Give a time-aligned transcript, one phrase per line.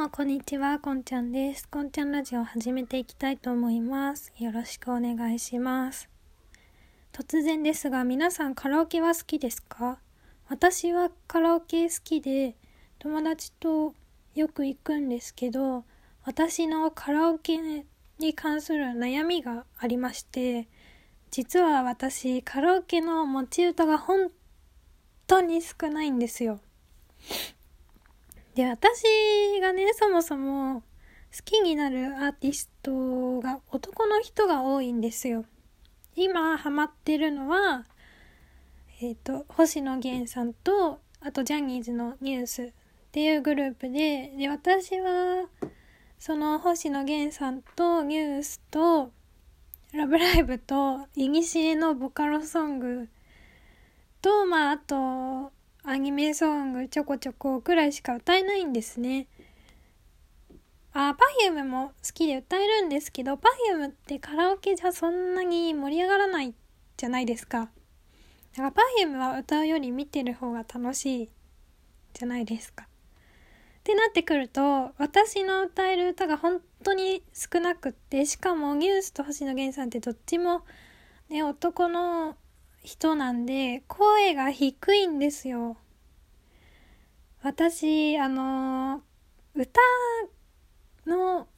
[0.00, 1.68] もこんにちは、こんちゃんです。
[1.68, 4.32] こんちゃんラジオを始めていきたいと思います。
[4.38, 6.08] よろしくお願いします。
[7.12, 9.98] 突然ですが、皆さんカラオケは好きですか？
[10.48, 12.56] 私はカラオケ好きで、
[12.98, 13.92] 友達と
[14.34, 15.84] よく行くんですけど、
[16.24, 17.58] 私のカラオケ
[18.18, 20.66] に関する悩みがありまして、
[21.30, 24.30] 実は私、カラオケの持ち歌が本
[25.26, 26.58] 当に少ないんですよ。
[28.54, 29.04] で、私
[29.60, 30.82] がね、そもそも
[31.36, 35.44] 好きになるアーティストが男の人が多いんですよ。
[36.16, 37.86] 今ハマってるのは、
[39.00, 42.72] えっ、ー、と、星野源さんと、あとジャニーズのニュースっ
[43.12, 45.48] ていうグループで、で、私は、
[46.18, 49.12] その星野源さんとニュースと、
[49.92, 53.08] ラブライブと、イギシエのボカロソング
[54.20, 59.28] と、まあ、あと、アニメソングちょこちょこくらいしか歌えないんですね。
[60.92, 66.54] あ、 Perfume も好きで歌えるんですけど、 Perfume ってカラオケじゃそんなに盛り上がらない
[66.96, 67.70] じゃないですか。
[68.52, 71.30] だから Perfume は歌うより見てる方が楽しい
[72.12, 72.84] じゃないですか。
[72.84, 80.62] ってなってくると、私の歌える歌が本当に少なくって、しかもニュースと星野源さんってどっちも
[81.30, 82.36] ね、男の
[82.82, 85.76] 人なんで、声が低いんですよ。
[87.42, 89.02] 私、あの
[89.54, 89.80] 歌
[91.06, 91.48] の、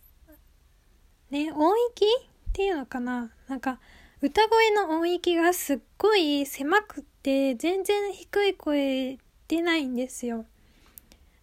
[1.31, 3.81] ね、音域っていうのかななんか、
[4.21, 10.47] 歌声の音域がすっごい狭くって全然低い声出ないんですよ。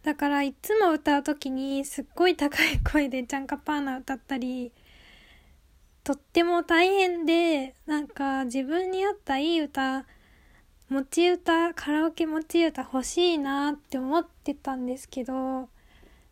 [0.03, 4.71] だからいつも歌う時にすっごい高い声でチャンカパーナ歌ったり
[6.03, 10.05] とっても大変で、なんか自分に合ったいい歌、
[10.89, 15.69] 持ち歌、カラオケ持ち歌欲しいなって思ってたんですけど、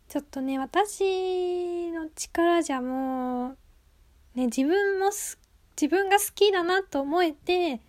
[0.08, 3.56] ちょっとね、私の力じゃも
[4.34, 7.80] う、ね、自分も自分が好きだなと思えて、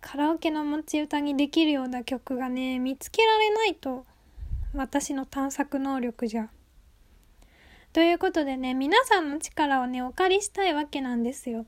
[0.00, 4.06] カラオケの持ち歌にできるような曲がね、見つけられないと、
[4.72, 6.48] 私の探索能力じゃ。
[7.96, 11.64] ということでね、皆さんの力をね、お借りしたいわけなんですよ。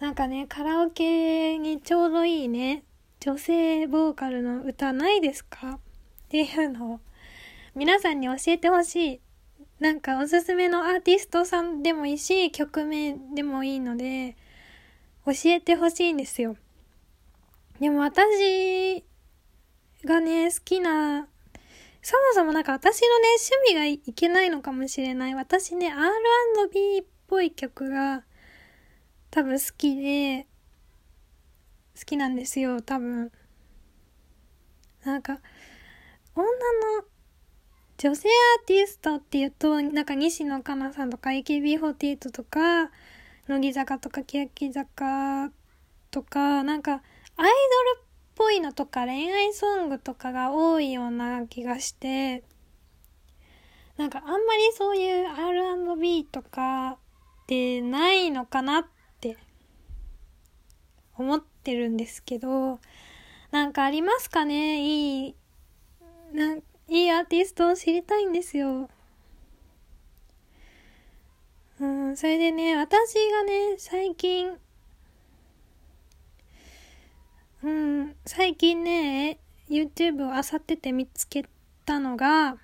[0.00, 2.82] なんかね、カラオケにちょうどいいね、
[3.20, 5.74] 女性ボーカルの歌ないですか？
[5.74, 5.78] っ
[6.30, 7.00] ていうのを
[7.76, 9.20] 皆さんに教えてほしい。
[9.78, 14.34] なんかおすすめのアーティストさんでもいいし、曲名でもいいので、
[15.26, 16.56] 教えてほしいんですよ。
[17.78, 19.04] でも私
[20.04, 21.28] がね、好きな
[22.02, 23.28] そもそもなんか私のね、
[23.64, 25.34] 趣味がいけないのかもしれない。
[25.34, 28.24] 私ね、R&B っぽい曲が
[29.30, 30.46] 多分好きで、
[31.98, 33.30] 好きなんですよ、多分。
[35.04, 35.40] なんか、
[36.34, 37.04] 女の
[37.98, 42.90] 女性アーティストっていうと、なんか西野カナさんとか AKB48 とか、
[43.46, 45.50] 乃木坂とか欅坂
[46.10, 47.02] とか、なんかアイ
[47.36, 48.09] ドルっ
[48.40, 52.42] ぽいのとか恋愛ソングとかが多いような気がして、
[53.98, 56.96] なんかあんまりそういう R&B とかっ
[57.46, 58.86] てないのかなっ
[59.20, 59.36] て
[61.18, 62.80] 思ってるんですけど、
[63.50, 64.80] なんかありますかね？
[64.80, 65.34] いい、
[66.32, 68.88] なんいいアーティストを知りたいんですよ。
[71.78, 74.58] うん、それでね、私がね、最近
[77.62, 79.38] うん、最近ね、
[79.68, 81.44] YouTube を漁ってて見つけ
[81.84, 82.56] たのが、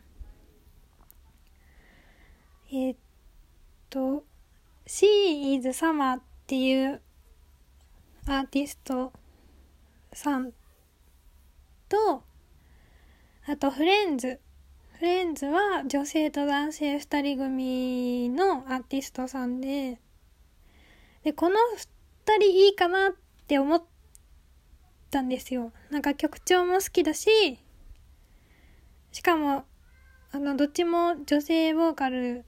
[2.70, 2.96] えー、っ
[3.90, 4.24] と、
[4.86, 7.02] She is Summer っていう
[8.26, 9.12] アーティスト
[10.14, 10.52] さん
[11.90, 12.24] と、
[13.46, 14.40] あとフレンズ。
[14.94, 20.00] フレンズは女性と男性二人組のアーティストさんで、
[21.22, 23.12] で、この二人いいかなっ
[23.46, 23.95] て思って
[25.16, 25.72] たんですよ。
[25.91, 27.59] なんか曲調も好きだし、
[29.12, 29.65] しかも、
[30.30, 32.45] あの、どっちも女性ボーカル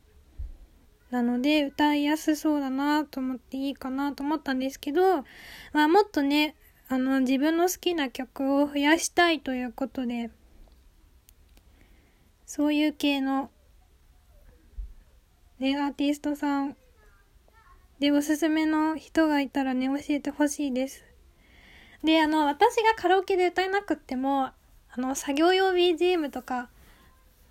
[1.10, 5.24] なので歌いやすそうだなと思っていいかなと思ったんですけど、
[5.72, 6.56] まあもっとね、
[6.88, 10.30] あの、自分の好きな曲を増やしたいということで、
[12.44, 13.50] そういう系の、
[15.58, 16.76] ね、アーティストさん
[17.98, 21.07] でおすすめの人がいたらね、教えてほしいです。
[22.04, 24.54] で、あの、私がカラオケで歌えなくっても、あ
[24.96, 26.70] の、作業用 BGM とか、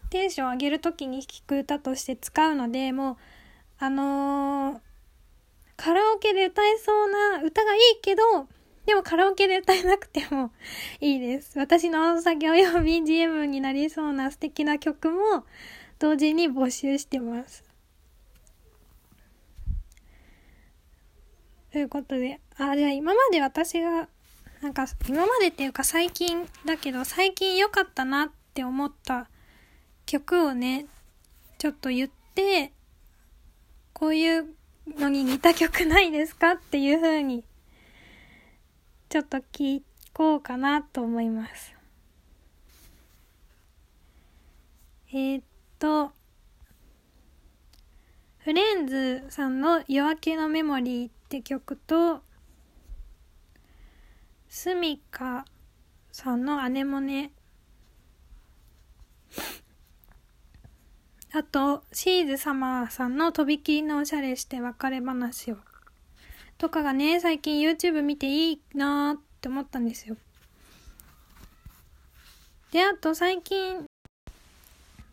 [0.09, 3.17] テンション上げるときに聴く歌として使うので、もう、
[3.79, 4.79] あのー、
[5.75, 8.47] カラオケで歌えそうな歌がいいけど、
[8.85, 10.51] でもカラオケで歌えなくても
[11.01, 11.59] いいです。
[11.59, 15.45] 私の作業用 BGM になりそうな素敵な曲も
[15.99, 17.65] 同時に募集してます。
[21.71, 24.07] ということで、あ、じゃあ今まで私が、
[24.61, 29.29] なんか今までっていうか最近だけど最近良かったなって思った
[30.07, 30.87] 曲をね、
[31.57, 32.71] ちょっと言って、
[33.93, 34.45] こういう
[34.97, 37.43] のに似た曲ないですかっていう風に、
[39.09, 39.81] ちょっと聞
[40.13, 41.75] こうかなと思います。
[45.11, 45.43] えー、っ
[45.77, 46.11] と、
[48.39, 52.21] フレンズさんの夜明けのメモリーって曲と、
[54.49, 55.45] スミカ
[56.11, 57.31] さんの姉もね、
[61.33, 65.57] あと、シーズサマーさんのとびきりのおしゃれして別れ話を。
[66.57, 70.17] とかがね、最近 YouTube 見ていいなーって思ったんですよ。
[72.71, 73.85] で、あと最近、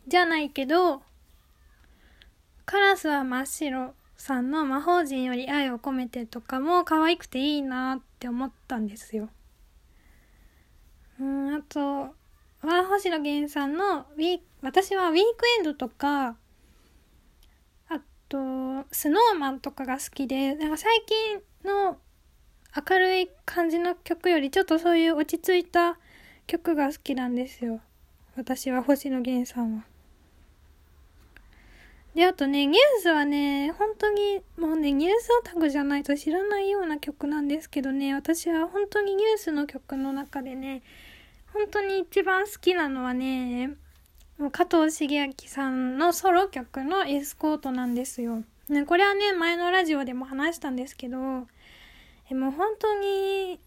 [0.07, 1.03] じゃないけど、
[2.65, 9.29] カラスは真っ白さんの魔法陣より愛を込めてとかも可愛くていいなってって思ったんですよ。
[11.21, 12.15] うん、あと、
[12.67, 16.37] は星野源さんのウィ私はウィークエンドとか
[17.88, 18.00] あ
[18.31, 18.38] と
[18.91, 21.99] スノーマンとかが好きでなんか最近の
[22.91, 25.99] 明るい感じの曲よりちょっとそういう落ち着いた
[26.47, 27.82] 曲が好きなんですよ
[28.35, 29.94] 私は星野源さんは。
[32.14, 40.82] で、あとね、ニュースはね、本当に、もうね、ニュースオタクじゃないと知らないような曲なんですけどね、私は本当にニュースの曲の中でね、
[41.52, 43.76] 本当に一番好きなのはね、
[44.38, 48.44] もう加藤茂明さんのソロ曲のエスコートなんですよ。
[48.69, 51.19] ね、これはね、前のラジオでも話したんですけど、
[52.31, 53.61] えもう本当に、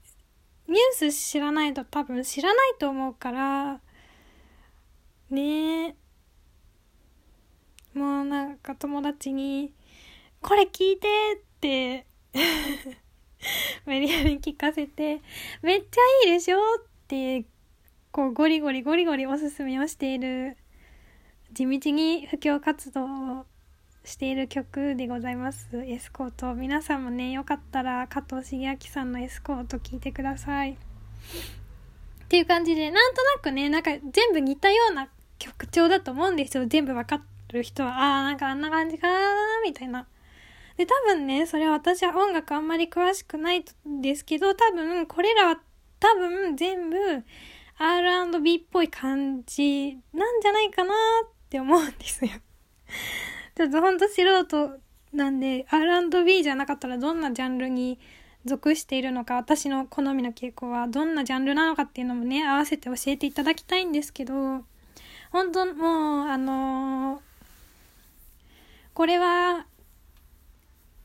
[0.68, 3.82] ニュース知らないと多分知らないと思うから、
[5.30, 5.96] ね
[7.98, 9.74] もうなんか友達に、
[10.42, 12.06] これ聞いてって
[13.86, 15.22] 無理やり聞かせて、
[15.62, 16.62] めっちゃいいでしょっ
[17.08, 17.46] て
[18.12, 20.58] こうゴリゴリゴリゴリおすすめをしている
[21.54, 23.46] 地道に布教活動を
[24.04, 25.68] している曲でございます。
[25.74, 26.54] エスコート。
[26.54, 30.72] 皆さんもねよかったら加藤茂明さんのエスコート聞いてください。
[30.72, 30.76] っ
[32.30, 35.10] ていう感じでなんとなくねなんか全部似たような
[35.40, 36.66] 曲調だと思うんですよ。
[36.68, 40.08] 全部わかってる人はああなんかあんな感じかなみたいな。
[40.78, 45.60] で多分ねそれは私は音楽あんまり詳しくないですけど多分これらは
[46.00, 46.98] 多分全部
[47.80, 50.94] R&B っぽい感じなんじゃないかな
[51.26, 52.32] って思うんですよ。
[53.56, 54.80] ちょっとほんと素人
[55.14, 58.00] なんで R&B じゃなかったらどんなジャンルに
[58.46, 64.64] 属しているのか私の好みの傾向はどんなジャンルなのかっていうのもね合わせて教えていただきたいんですけど
[65.32, 67.20] 本当もうあのー、
[68.98, 69.68] これは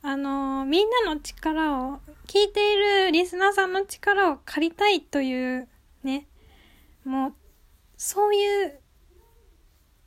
[0.00, 5.68] あの、みんなの力を聞いているリスナーさんの力を借りたいという
[6.02, 6.26] ね
[7.04, 7.34] もう、
[7.98, 8.80] そういう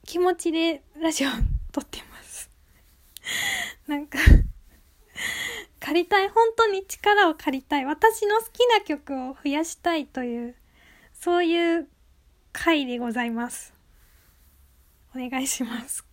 [0.04, 1.30] 気持ちでラジオ
[1.72, 2.50] 撮ってます。
[3.86, 4.18] なんか
[5.80, 7.86] 借りたい、本当に力を借りたい。
[7.86, 10.56] 私の好きな曲を増やしたいという、
[11.14, 11.88] そういう
[12.52, 13.76] 回でございます。
[15.16, 16.04] お願いします。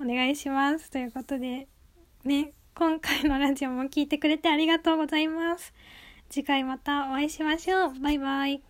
[0.00, 0.90] お願いします。
[0.90, 1.68] ということで、
[2.24, 5.72] ね、今回のラジオも聞いてくれてありがとうございます。
[6.28, 8.00] 次回またお会いしましょう。
[8.00, 8.64] バイバイ。